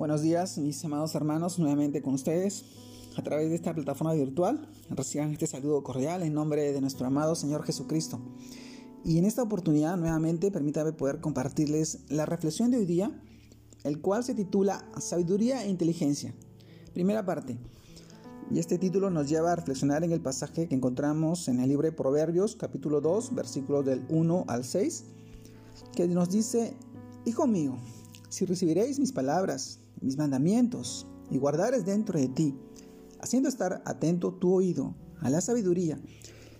[0.00, 2.64] Buenos días, mis amados hermanos, nuevamente con ustedes
[3.18, 4.66] a través de esta plataforma virtual.
[4.88, 8.18] Reciban este saludo cordial en nombre de nuestro amado Señor Jesucristo.
[9.04, 13.10] Y en esta oportunidad, nuevamente, permítame poder compartirles la reflexión de hoy día,
[13.84, 16.34] el cual se titula Sabiduría e Inteligencia.
[16.94, 17.58] Primera parte.
[18.50, 21.94] Y este título nos lleva a reflexionar en el pasaje que encontramos en el libro
[21.94, 25.04] Proverbios, capítulo 2, versículos del 1 al 6,
[25.94, 26.72] que nos dice,
[27.26, 27.76] Hijo mío,
[28.30, 32.56] si recibiréis mis palabras, mis mandamientos, y guardares dentro de ti,
[33.20, 36.00] haciendo estar atento tu oído a la sabiduría,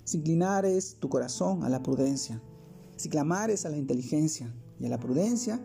[0.04, 2.42] si inclinares tu corazón a la prudencia,
[2.96, 5.60] si clamares a la inteligencia y a la prudencia,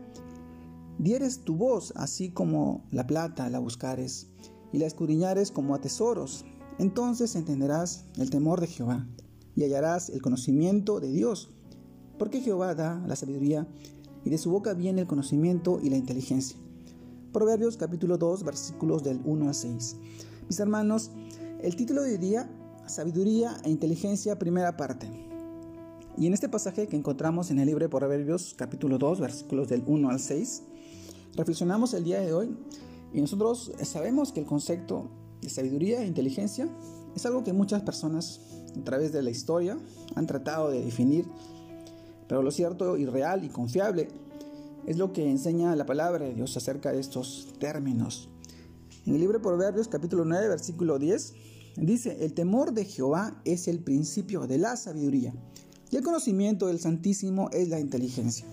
[0.98, 4.28] dieres tu voz así como la plata la buscares,
[4.72, 6.46] y la escudriñares como a tesoros,
[6.80, 9.08] entonces entenderás el temor de Jehová
[9.56, 11.50] y hallarás el conocimiento de Dios,
[12.20, 13.68] porque Jehová da la sabiduría
[14.26, 16.58] y de su boca viene el conocimiento y la inteligencia.
[17.36, 19.98] Proverbios capítulo 2 versículos del 1 a 6.
[20.48, 21.12] Mis hermanos,
[21.60, 22.50] el título de hoy día,
[22.88, 25.10] Sabiduría e Inteligencia, primera parte.
[26.18, 29.84] Y en este pasaje que encontramos en el libro de Proverbios capítulo 2 versículos del
[29.86, 30.64] 1 al 6,
[31.36, 32.56] reflexionamos el día de hoy
[33.12, 35.10] y nosotros sabemos que el concepto
[35.42, 36.70] de sabiduría e inteligencia
[37.18, 38.40] es algo que muchas personas
[38.80, 39.78] a través de la historia
[40.16, 41.28] han tratado de definir,
[42.30, 44.08] pero lo cierto y real y confiable
[44.88, 48.30] es lo que enseña la palabra de Dios acerca de estos términos.
[49.06, 51.34] En el libro de Proverbios capítulo 9 versículo 10
[51.78, 55.34] dice, el temor de Jehová es el principio de la sabiduría
[55.92, 58.46] y el conocimiento del Santísimo es la inteligencia.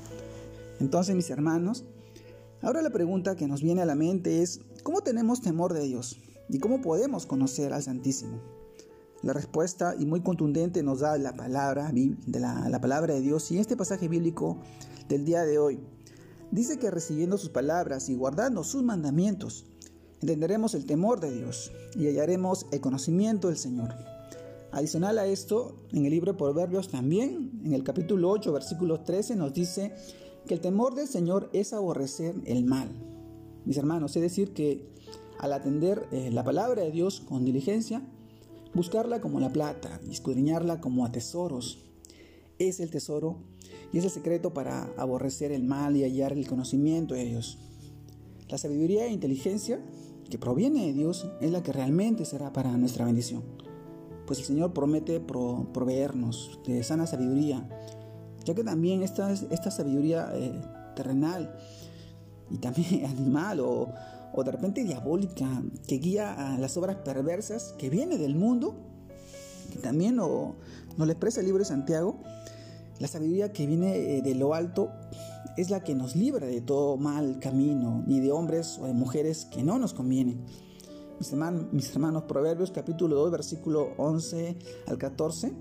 [0.80, 1.84] Entonces mis hermanos,
[2.62, 6.20] Ahora la pregunta que nos viene a la mente es, ¿cómo tenemos temor de Dios?
[6.48, 8.40] ¿Y cómo podemos conocer al Santísimo?
[9.22, 13.50] La respuesta, y muy contundente, nos da la palabra, de la, la palabra de Dios
[13.50, 14.58] y este pasaje bíblico
[15.08, 15.80] del día de hoy.
[16.52, 19.64] Dice que recibiendo sus palabras y guardando sus mandamientos,
[20.20, 23.94] entenderemos el temor de Dios y hallaremos el conocimiento del Señor.
[24.70, 29.34] Adicional a esto, en el libro de Proverbios también, en el capítulo 8, versículo 13,
[29.36, 29.94] nos dice
[30.46, 32.90] que el temor del Señor es aborrecer el mal.
[33.64, 34.92] Mis hermanos, es decir, que
[35.38, 38.02] al atender eh, la palabra de Dios con diligencia,
[38.74, 41.78] buscarla como la plata y escudriñarla como a tesoros,
[42.58, 43.38] es el tesoro
[43.92, 47.58] y es el secreto para aborrecer el mal y hallar el conocimiento de Dios.
[48.48, 49.80] La sabiduría e inteligencia
[50.30, 53.42] que proviene de Dios es la que realmente será para nuestra bendición.
[54.26, 57.68] Pues el Señor promete proveernos de sana sabiduría,
[58.44, 60.58] ya que también esta, esta sabiduría eh,
[60.96, 61.54] terrenal
[62.50, 63.92] y también animal o,
[64.32, 68.74] o, de repente diabólica que guía a las obras perversas que viene del mundo,
[69.70, 70.54] que también nos
[70.96, 72.22] lo expresa el libro de Santiago,
[73.02, 74.92] la sabiduría que viene eh, de lo alto
[75.56, 79.44] es la que nos libra de todo mal camino, ni de hombres o de mujeres
[79.44, 80.40] que no nos convienen.
[81.72, 85.52] Mis hermanos, Proverbios capítulo 2 versículo 11 al 14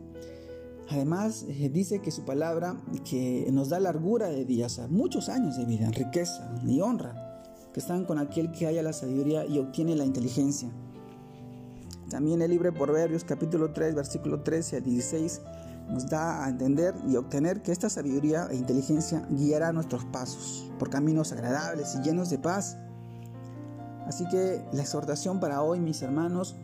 [0.89, 2.79] Además, eh, dice que su palabra
[3.09, 7.41] que nos da largura de días, muchos años de vida, riqueza y honra,
[7.73, 10.69] que están con aquel que haya la sabiduría y obtiene la inteligencia.
[12.09, 15.41] También el libro Proverbios capítulo 3, versículo 13 a 16
[15.89, 20.89] nos da a entender y obtener que esta sabiduría e inteligencia guiará nuestros pasos por
[20.89, 22.77] caminos agradables y llenos de paz.
[24.07, 26.55] Así que la exhortación para hoy, mis hermanos,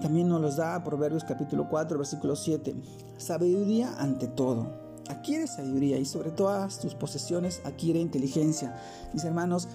[0.00, 2.74] también nos los da Proverbios capítulo 4, versículo 7.
[3.18, 4.82] Sabiduría ante todo.
[5.08, 8.74] Adquiere sabiduría y sobre todas tus posesiones adquiere inteligencia.
[9.12, 9.68] Mis hermanos,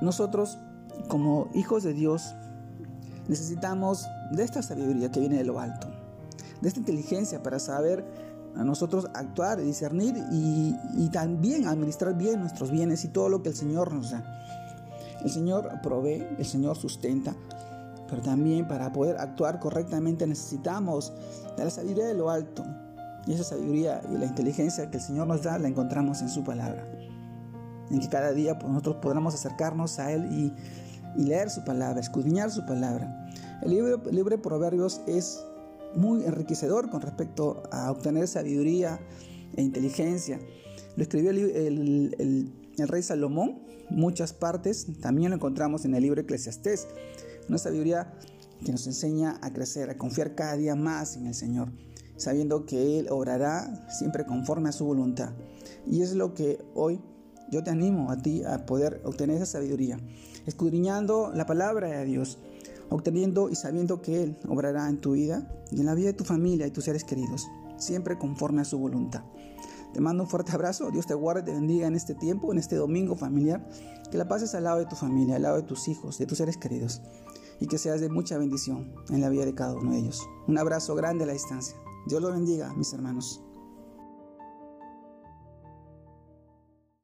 [0.00, 0.58] nosotros
[1.08, 2.34] como hijos de Dios
[3.28, 5.88] necesitamos de esta sabiduría que viene de lo alto,
[6.62, 8.04] de esta inteligencia para saber
[8.56, 13.50] a nosotros actuar, discernir y, y también administrar bien nuestros bienes y todo lo que
[13.50, 14.24] el Señor nos da.
[15.22, 17.34] El Señor provee, el Señor sustenta,
[18.08, 21.12] pero también para poder actuar correctamente necesitamos
[21.56, 22.64] de la sabiduría de lo alto.
[23.26, 26.42] Y esa sabiduría y la inteligencia que el Señor nos da la encontramos en su
[26.42, 26.84] palabra.
[27.90, 30.52] En que cada día pues, nosotros podamos acercarnos a Él y,
[31.14, 33.26] leer su palabra, escudriñar su palabra.
[33.62, 35.44] El libro, el libro de Proverbios es
[35.96, 39.00] muy enriquecedor con respecto a obtener sabiduría
[39.56, 40.40] e inteligencia.
[40.96, 46.88] Lo escribió el, el, rey Salomón, muchas partes, también lo encontramos en el libro Eclesiastés.
[47.48, 48.12] Una sabiduría
[48.64, 51.72] que nos enseña a crecer, a confiar cada día más en el Señor,
[52.16, 55.32] sabiendo que Él obrará siempre conforme a su voluntad.
[55.86, 57.00] Y es lo que hoy
[57.50, 59.98] yo te animo a ti a poder obtener esa sabiduría,
[60.46, 62.38] escudriñando la palabra de Dios,
[62.92, 66.24] obteniendo y sabiendo que Él obrará en tu vida y en la vida de tu
[66.24, 69.22] familia y tus seres queridos, siempre conforme a su voluntad.
[69.92, 72.76] Te mando un fuerte abrazo, Dios te guarde, te bendiga en este tiempo, en este
[72.76, 73.68] domingo familiar,
[74.10, 76.38] que la pases al lado de tu familia, al lado de tus hijos, de tus
[76.38, 77.02] seres queridos,
[77.60, 80.26] y que seas de mucha bendición en la vida de cada uno de ellos.
[80.48, 81.76] Un abrazo grande a la distancia.
[82.06, 83.42] Dios los bendiga, mis hermanos.